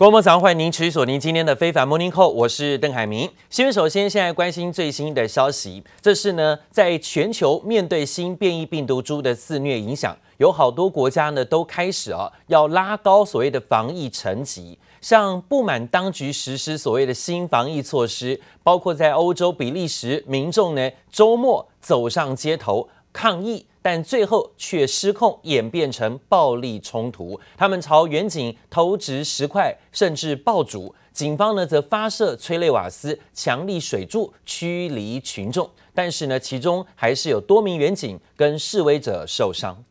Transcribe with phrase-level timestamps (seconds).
[0.00, 3.28] 各位早上，欢迎您持续锁定今天的非凡 Morning Call，我是邓海明。
[3.50, 23.66] 新闻首先现在关心最新的消息，这是呢，在全球面对新变异病毒株的肆虐影响，有好多国家呢都开始啊要拉高所谓的防疫层级，像不满当局实施所谓的新防疫措施，包括在欧洲比利时民众呢周末走上街头抗议。
[23.82, 27.40] 但最后却失控，演变成暴力冲突。
[27.56, 30.94] 他们朝远景投掷石块，甚至爆竹。
[31.12, 35.68] 警方呢，则发射催泪瓦斯、强力水柱驱离群众。
[35.92, 39.84] 但是呢，其中还是有多名远景跟示威者受伤。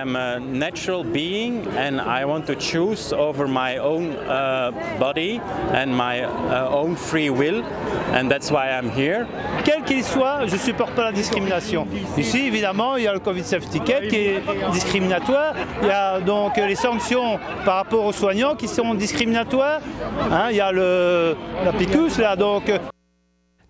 [0.00, 4.16] Am a natural being, and I want to choose over my own
[4.98, 5.40] body
[5.72, 7.62] and my own free will,
[8.12, 9.26] and that's why I'm here.
[9.64, 11.86] Quel qu'il soit, je supporte pas la discrimination.
[12.16, 15.54] Ici, évidemment, il y a le Covid Safety Ticket qui est discriminatoire.
[15.82, 19.80] Il y a donc les sanctions par rapport aux soignants qui sont discriminatoires.
[20.32, 22.70] Hein, il y a le, la PICUS là, donc.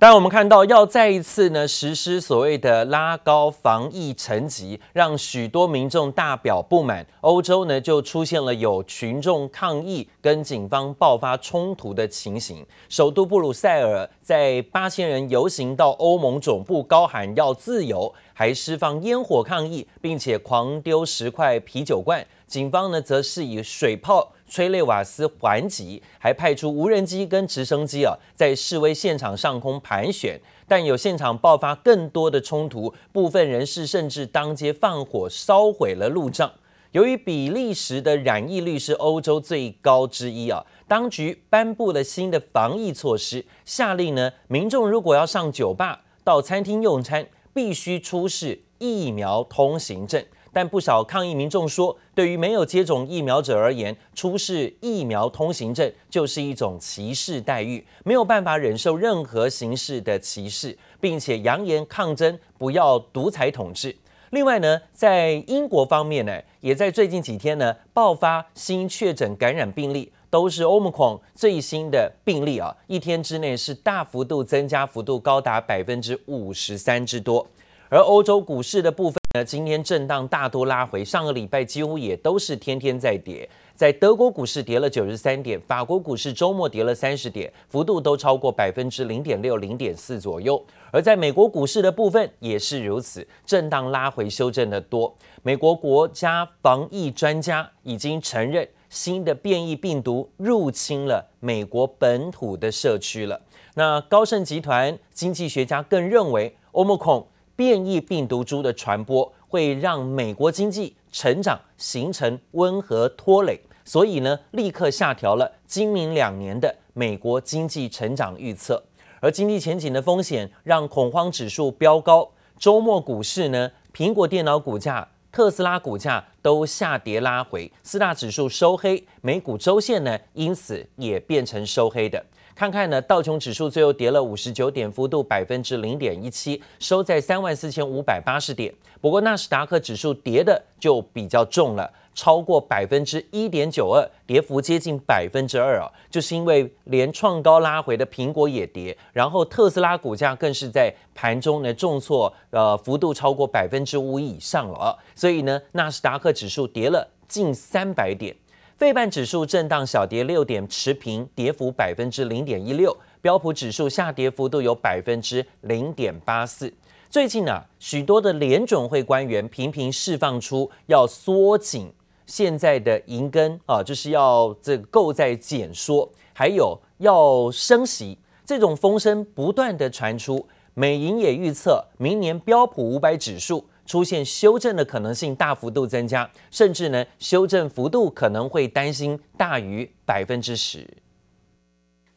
[0.00, 7.06] 当我们看到要再一次呢实施所谓的拉高防疫层级，让许多民众大表不满。
[7.20, 12.64] 欧洲呢就出现了有群众抗议跟警方爆发冲突的情形。
[12.88, 22.26] 首都布鲁塞尔在八千人游行到欧盟总部，高喊要自由，还释放烟火抗议，并且狂丢石块、啤酒罐。
[22.46, 24.32] 警方呢则是以水炮。
[24.50, 36.50] 催泪瓦斯还击，还派出无人机跟直升机啊，在示威现场上空盘旋，但有现场爆发更多的冲突，部分人士甚至当街放火烧毁了路障。
[36.90, 50.24] 由于比利时的染疫率是欧洲最高之一啊，当局颁布了新的防疫措施，下令呢，民众如果要上酒吧、到餐厅用餐，必须出示疫苗通行证。
[50.52, 63.97] 但不少抗议民众说，对于没有接种疫苗者而言，出示疫苗通行证就是一种歧视待遇，没有办法忍受任何形式的歧视，并且扬言抗争，不要独裁统治。
[64.30, 77.44] 另外呢，在英国方面呢，也在最近几天呢爆发新确诊感染病例，都是 Omicron 最新的病例啊，一天之内是大幅度增加，幅度高达百分之五十三之多。
[77.90, 83.48] 而欧洲股市的部分呢，今天震荡大多拉回，上个礼拜几乎也都是天天在跌。
[83.74, 90.64] 在德国股市跌了九十三点，法国股市周末跌了三十点，幅度都超过百分之零点六、零点四左右。
[90.92, 95.12] 而在美国股市的部分也是如此，震荡拉回，修正的多。
[95.42, 103.40] 美国国家防疫专家已经承认，新的变异病毒入侵了美国本土的社区了。
[103.74, 107.24] 那高盛集团经济学家更认为，Omicron
[107.60, 118.82] 变异病毒株的传播会让美国经济成长形成温和拖累，所以呢，立刻下调了今明两年的美国经济成长预测。
[119.20, 132.25] 而经济前景的风险让恐慌指数飙高，周末股市呢，苹果电脑股价、特斯拉股价都下跌拉回，四大指数收黑，美股周线呢，因此也变成收黑的。
[132.60, 138.71] 看看呢，道琼指数最后跌了五十九点，幅度百分之零点一七，收在三万四千五百八十点。
[139.00, 158.37] 不过纳斯达克指数跌的就比较重了，超过百分之一点九二，跌幅接近百分之二啊，就是因为连创高拉回的苹果也跌，然后特斯拉股价更是在盘中呢重挫，呃，幅度超过百分之五以上了啊，所以呢，纳斯达克指数跌了近三百点。
[158.80, 162.96] 费半指数震荡小跌六点，持平，跌幅百分之零点一六。
[163.20, 166.72] 标普指数下跌幅度有百分之零点八四。
[167.10, 171.92] 最近啊，许多的联准会官员频频释放出要缩紧
[172.24, 180.48] 现在的银根啊，就是要这个购债减缩，还有要升息，这种风声不断的传出。
[180.72, 183.66] 美银也预测明年标普五百指数。
[183.90, 190.87] 出现修正的可能性大幅度增加，甚至呢，修正幅度可能会担心大于百分之十。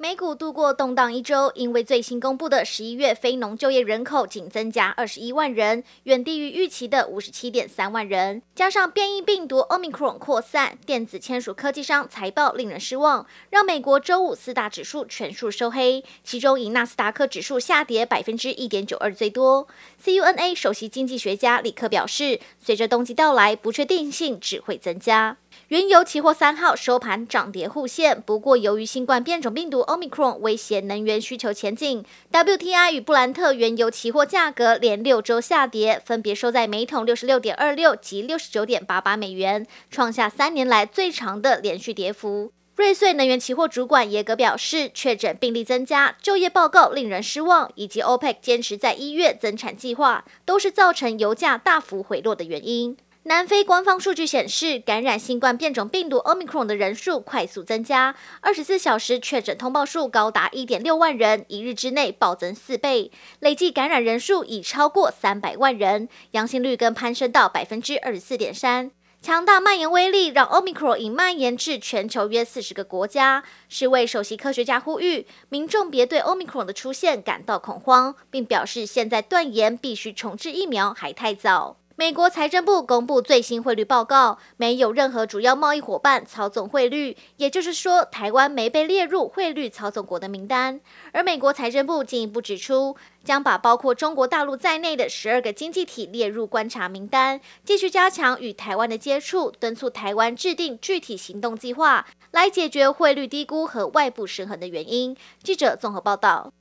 [0.03, 8.41] 美股度过动荡一周，因为最新公布的十一月非农就业人口仅增加二十一万人，远低于预期的五十七点三万人。
[8.53, 19.69] 加上变异病毒 Omicron 扩散，电子签署科技商财报令人失望，让美国周五四大指数全数收黑，其中以纳斯达克指数下跌百分之一点九二最多。
[20.03, 25.37] CUNA 首席经济学家李克表示，随着冬季到来，不确定性只会增加。
[25.69, 42.51] 原油期货三号收盘涨跌互现，不过由于新冠变种病毒 Omicron 威胁能源需求前景，WTI 与布兰特原油期货价格连六周下跌，分别收在每桶六十六点二六及六十九点八八美元，创下三年来最长的连续跌幅。
[42.75, 52.97] 瑞穗能源期货主管耶格表示，确诊病例增加、就业报告令人失望，以及 OPEC 坚持在一月增产计划，都是造成油价大幅回落的原因。
[53.25, 68.91] 南非官方数据显示，感染新冠变种病毒 Omicron 的人数快速增加，二十四小时确诊通报数高达一点六万人，一日之内暴增四倍，累计感染人数已超过三百万人，阳性率更攀升到百分之二十四点三。
[69.21, 73.41] 强大蔓延威力让 Omicron 已蔓延至全球约四十个国家。
[73.69, 81.77] 世卫首席科学家呼吁民众别对 Omicron 的出现感到恐慌，并表示现在断言必须重置疫苗还太早。
[82.03, 90.81] 美国财政部公布最新汇率报告，没有任何主要贸易伙伴操纵汇率，也就是说，台湾没被列入汇率操纵国的名单。
[91.13, 105.15] 而美国财政部进一步指出，将把包括中国大陆在内的十二个经济体列入观察名单，继续加强与台湾的接触，敦促台湾制定具体行动计划，来解决汇率低估和外部失衡的原因。
[105.41, 106.51] 记者综合报道。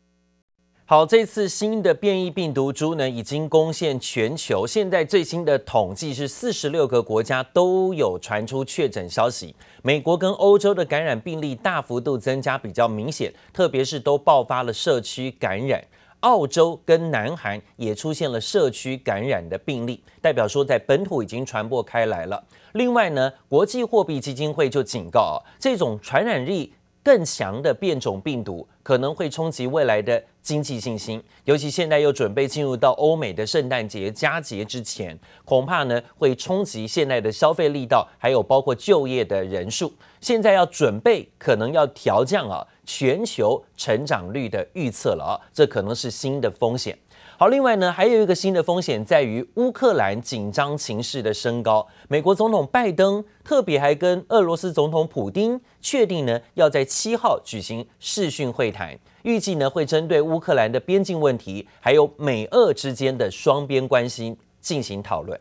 [0.92, 4.66] 好，这次新的变异病毒株呢，已经攻陷全球。
[4.66, 9.56] 现在最新的统计是，四十六个国家都有传出确诊消息。
[9.82, 15.82] 美国跟欧洲的感染病例大幅度增加，比较明显，特别是都爆发了社区感染。
[16.20, 22.44] 澳洲跟南韩也出现了社区感染的病例，代表说在本土已经传播开来了。
[22.74, 39.92] 另外呢，国际货币基金会就警告，这种传染力更强的变种病毒可能会冲击未来的经济信心，尤其现在又准备进入到欧美的圣诞节佳节之前，恐怕呢会冲击现在的消费力道，还有包括就业的人数。
[40.20, 46.96] 现在要准备可能要调降啊全球成长率的预测了啊，这可能是新的风险。
[47.42, 51.84] 好，另外呢，还有一个新的风险在于乌克兰紧张情势的升高。
[52.06, 65.40] 美国总统拜登特别还跟俄罗斯总统普丁确定呢，要在七号举行视讯会谈，预计呢会针对乌克兰的边境问题，还有美俄之间的双边关系进行讨论。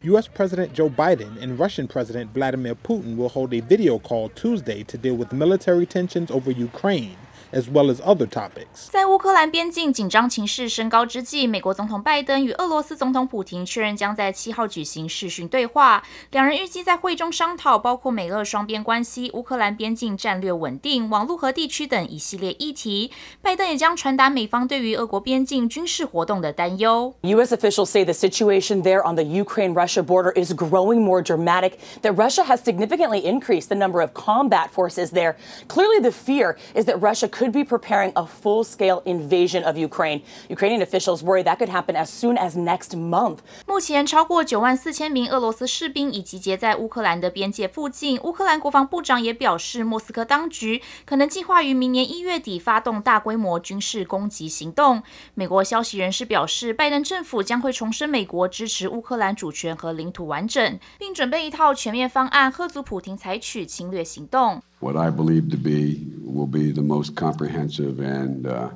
[0.00, 0.28] U.S.
[0.36, 4.98] President Joe Biden and Russian President Vladimir Putin will hold a video call Tuesday to
[4.98, 7.14] deal with military tensions over Ukraine.
[7.53, 8.89] As well as other topics.
[8.91, 16.03] 在乌克兰边境紧张情势升高之际，美国总统拜登与俄罗斯总统普廷确认将在七号举行视讯对话。
[16.31, 23.11] 两人预计在会中商讨包括美俄双边关系、乌克兰边境战略稳定、网络和地区等一系列议题。
[23.41, 27.15] 拜登也将传达美方对于俄国边境军事活动的担忧。
[27.21, 27.51] U.S.
[27.53, 31.79] officials say the situation there on the Ukraine-Russia border is growing more dramatic.
[32.03, 35.35] That Russia has significantly increased the number of combat forces there.
[35.67, 40.22] Clearly, the fear is that Russia could could be preparing a full-scale invasion of Ukraine.
[40.48, 43.40] Ukrainian officials worry that could happen as soon as next month.
[43.66, 48.18] 目前超过九万四千名俄罗斯士兵已集结在乌克兰的边界附近。
[48.22, 55.02] 乌克兰国防部长也表示，莫斯科当局可能计划于明年一月底发动大规模军事攻击行动。
[55.34, 64.62] 美国消息人士表示，拜登政府将会重申美国支持乌克兰主权和领土完整，并准备一套全面方案，吓阻普廷采取侵略行动。
[64.80, 65.98] What I believe to be
[66.34, 68.70] will be the most comprehensive and uh,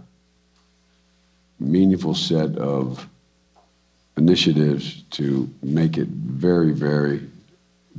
[1.58, 3.08] meaningful set of
[4.16, 7.28] initiatives to make it very, very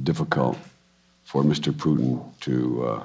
[0.04, 0.58] difficult
[1.24, 1.72] for Mr.
[1.72, 3.04] Putin to uh,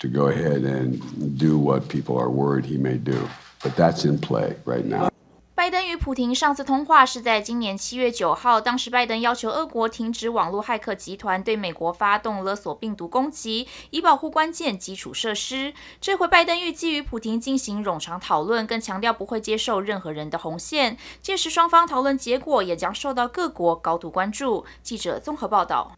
[0.00, 3.28] to go ahead and do what people are worried he may do.
[3.62, 5.08] But that's in play right now.
[6.04, 15.72] 普廷上次通话是在今年七月九号，当时拜登要求俄国停止网络骇客集团对美国发动勒索病毒攻击，以保护关键基础设施。
[16.02, 20.98] 这回拜登预计与普廷进行冗长讨论，更强调不会接受任何人的红线。
[21.22, 24.66] 届时双方讨论结果也将受到各国高度关注。
[24.82, 25.92] 记者综合报道。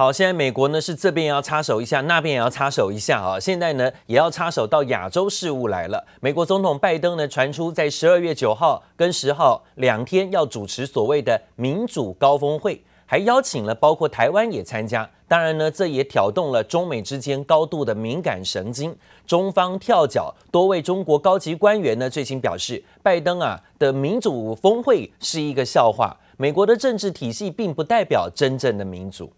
[0.00, 3.38] 好，现在美国呢是这边也要插手一下，那边也要插手一下啊。
[3.38, 6.02] 现在呢也要插手到亚洲事务来了。
[6.22, 15.06] 美国总统拜登呢传出在十二月九号跟十号两天要主持所谓的民主高峰会，还邀请了包括台湾也参加。
[15.28, 18.96] 当然呢，这也挑动了中美之间高度的敏感神经。
[19.26, 26.16] 中方跳脚，多位中国高级官员呢最新表示，拜登啊的民主峰会是一个笑话。
[26.38, 29.30] 美国的政治体系并不代表真正的民主。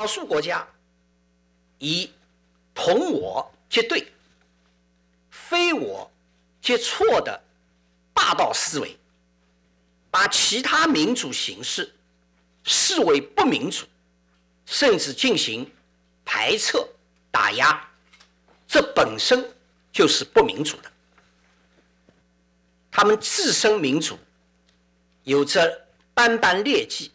[0.00, 0.66] 少数国家
[1.78, 2.10] 以
[2.72, 4.10] 同我皆对、
[5.30, 6.10] 非我
[6.62, 7.38] 皆错的
[8.14, 8.96] 霸道思维，
[10.10, 11.94] 把其他民主形式
[12.64, 13.84] 视为不民主，
[14.64, 15.70] 甚至进行
[16.24, 16.78] 排斥、
[17.30, 17.86] 打压，
[18.66, 19.46] 这本身
[19.92, 20.90] 就是不民主的。
[22.90, 24.18] 他们自身民主，
[25.24, 27.12] 有着斑斑劣迹。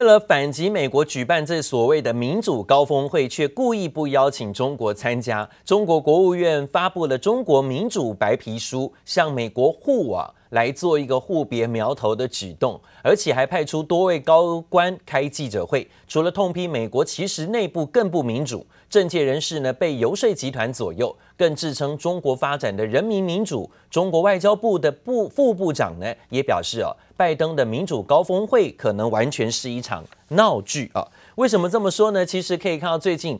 [0.00, 10.34] 为了反击美国举办这所谓的民主高峰会，却故意不邀请中国参加，中国国务院发布了中国民主白皮书，向美国护网。
[10.50, 15.88] 来做一个互别苗头的举动，而且还派出多位高官开记者会。
[16.06, 23.70] 除了痛批美国其实内部更不民主，政界人士呢被游说集团左右，更自称中国发展的人民民主。
[23.88, 31.06] 中国外交部的部副部长呢也表示哦，拜登的民主高峰会可能完全是一场闹剧啊。
[31.36, 32.26] 为什么这么说呢？
[32.26, 33.38] 其实可以看到最近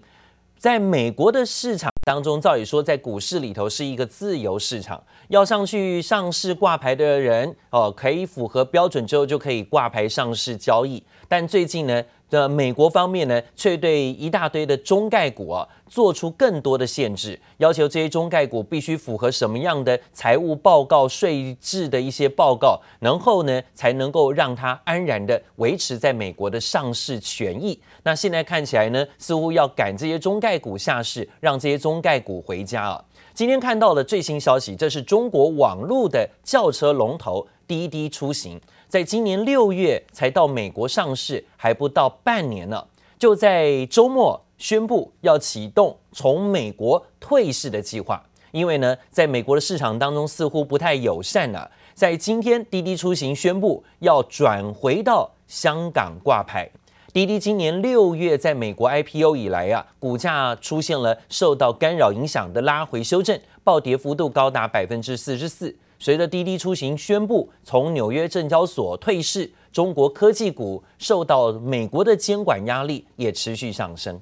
[0.60, 1.90] 在美国的市场。
[2.02, 11.02] 当中，照理说，在股市里头是一个自由市场，要上去上市挂牌的人哦，可以符合标准之后就可以挂牌上市交易。
[11.28, 27.78] 但最近呢，的美国方面呢，却对一大堆的中概股啊，做出更多的限制，要求这些中概股必须符合什么样的财务报告、税制的一些报告，然后呢，才能够让它安然的维持在美国的上市权益。
[28.04, 33.04] 那现在看起来呢，似乎要赶这些中概股下市，让这些中概股回家啊。
[33.34, 38.60] 今天看到的最新消息，这是中国网络的轿车龙头滴滴出行。
[38.90, 42.84] 在今年六月才到美国上市，还不到半年呢，
[43.16, 48.20] 就在周末宣布要启动从美国退市的计划。
[48.50, 51.70] 因为呢，在美国的市场当中似乎不太友善了。
[51.94, 56.68] 在今天，滴滴出行宣布要转回到香港挂牌。
[57.12, 65.76] 滴滴今年六月在美国 IPO 以来啊，股价出现了受到干扰影响的拉回修正，暴跌幅度高达百分之四十四。
[66.02, 74.18] 随着滴滴出行宣布从纽约证交所退市，中国科技股受到美国的监管压力也持续上升。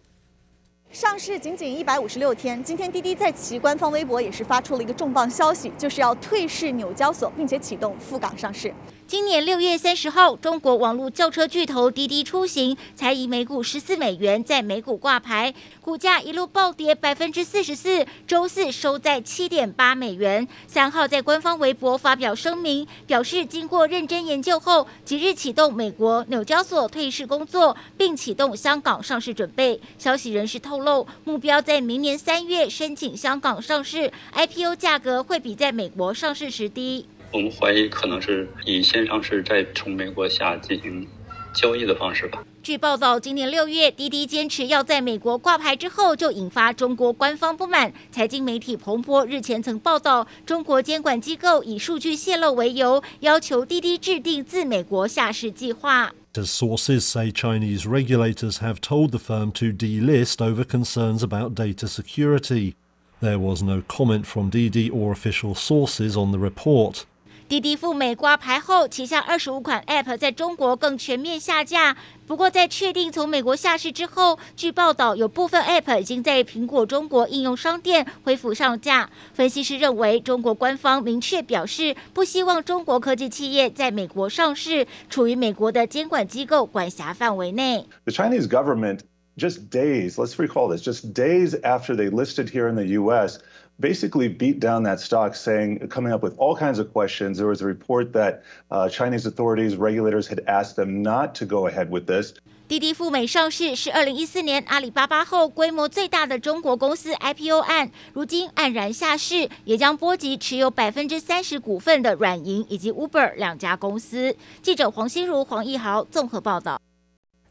[0.90, 8.74] 上市仅仅一百五十六天，今天滴滴在其官方微博也是发出了一个重磅消息，就是要退市纽交所，并且启动赴港上市。
[9.08, 20.46] 今年六月三十号，中国网络轿车巨头滴滴出行才以每股十四美元在美股挂牌，股价一路暴跌百分之四十四，周四收在七点八美元。
[20.66, 29.80] 三号在官方微博发表声明，表示经过认真研究后，即日启动美国纽交所退市工作，并启动香港上市准备。
[29.96, 37.06] 消息人士透露，目标在明年三月申请香港上市，IPO 价格会比在美国上市时低。
[37.32, 41.06] 我们怀疑可能是以先上市再从美国下进行
[41.54, 42.42] 交易的方式吧。
[42.62, 47.92] 据报道，今年六月，滴滴坚持要在美国挂牌之后，就引发中国官方不满。
[48.10, 56.12] 财经媒体彭博日前曾报道，中国监管机构以数据泄露为由，要求滴滴制定自美国下市计划。
[56.34, 62.74] As sources say Chinese regulators have told the firm to delist over concerns about data security.
[63.20, 67.04] There was no comment from Didi or official sources on the report.
[67.48, 71.96] 滴滴赴美挂牌后，旗下二十五款 App 在中国更全面下架。
[72.26, 79.08] 不过，在确定从美国下市之后，据报道有部分 App 已经在苹果中国应用商店恢复上架。
[79.32, 87.86] 分析师认为，中国官方明确表示不希望中国科技企业在美国上市，处于美国的监管机构管辖范围内。
[88.04, 88.98] The Chinese government
[89.38, 93.38] just days, let's recall this, just days after they listed here in the U.S.,
[93.80, 97.38] basically beat down that stock, saying, coming up with all kinds of questions.
[97.38, 98.42] There was a report that
[98.90, 102.34] Chinese authorities, regulators had asked them not to go ahead with this.
[102.68, 114.36] 滴滴赴美上市是二零一四年阿里巴巴后规模最大的中国公司 IPO 案，如今黯然下市，也将波及持有百分之三十股份的软银以及 Uber 两家公司。
[114.60, 116.78] 记者黄心如、黄奕豪综合报道。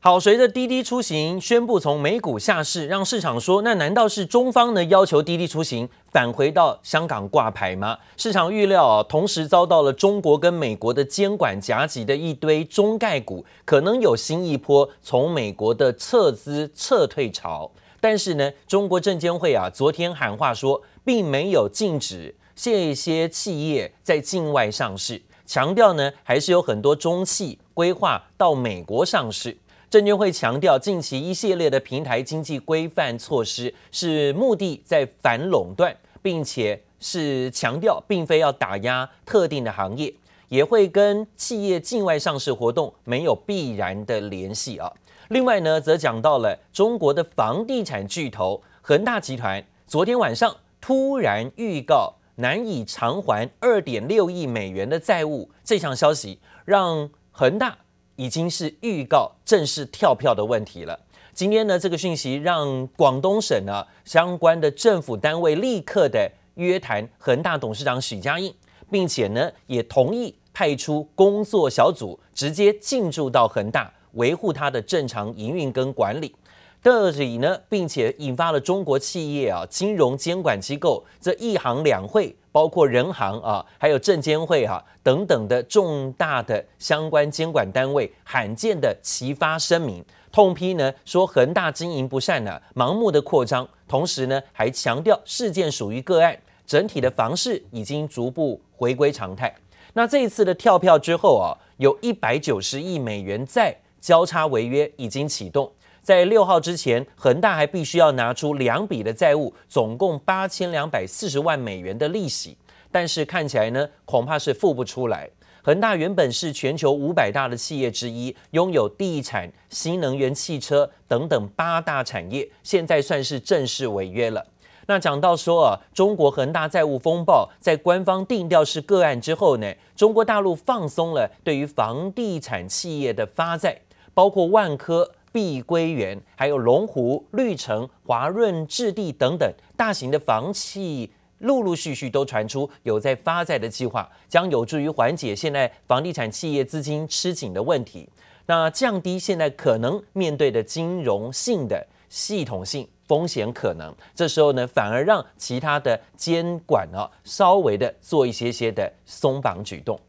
[0.07, 7.97] 好，随着滴滴出行宣布从美股下市，让市场说，那难道是中方呢要求滴滴出行返回到香港挂牌吗？
[8.15, 17.69] 市场预料啊，同时遭到了中国跟美国的监管夹击的一堆中概股，可能有新一波从美国的撤资撤退潮。
[17.99, 29.57] 但是呢，中国证监会啊昨天喊话说，并没有禁止这些企业在境外上市，强调呢还是有很多中企规划到美国上市。
[29.89, 40.13] 证监会强调，近期一系列的平台经济规范措施是目的在反垄断，并且是强调并非要打压特定的行业，
[40.50, 44.91] 也会跟企业境外上市活动没有必然的联系啊。
[45.29, 57.77] 另外呢，则讲到了中国的房地产巨头恒大集团昨天晚上突然预告难以偿还二点六亿美元的债务，这项消息让恒大。
[58.17, 61.00] 已经是预告正式跳票的问题了。
[61.33, 68.53] 今天呢，这个讯息让广东省呢相关的政府单位立刻的约谈恒大董事长许家印，
[68.91, 76.36] 并且呢也同意派出工作小组直接进驻到恒大，维护它的正常营运跟管理。
[76.81, 96.35] 这里呢，并且引发了中国企业啊、金融监管机构这一行两会，包括人行啊，还有证监会、啊、等等的重大的相关监管单位罕见的齐发声明，痛批呢说恒大经营不善呢、啊，盲目的扩张，同时呢还强调事件属于个案，
[96.65, 99.55] 整体的房市已经逐步回归常态。
[99.93, 105.71] 那这一次的跳票之后啊，有一百九十亿美元在交叉违约已经启动。
[106.07, 112.55] 在六号之前，恒大还必须要拿出两笔的债务，总共八千两百四十万美元的利息。
[112.89, 115.29] 但是看起来呢，恐怕是付不出来。
[115.61, 124.47] 恒大原本是全球五百大的企业之一，拥有地产、新能源汽车等等八大产业，现在算是正式违约了。
[124.85, 133.81] 那讲到说啊，中国恒大债务风暴在官方定调是个案之后呢，中国大陆放松了对于房地产企业的发债，
[134.13, 135.11] 包括万科。
[135.38, 148.10] 碧桂园、还有龙湖、绿城、华润置地等等大型的房企，陆陆续续都传出有在发债的计划，将有助于缓解现在房地产企业资金吃紧的问题，
[148.48, 153.94] 那降低现在可能面对的金融性的系统性风险可能。
[154.15, 160.00] 这时候呢，反而让其他的监管啊稍微的做一些些的松绑举动。